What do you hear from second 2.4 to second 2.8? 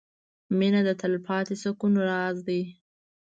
دی.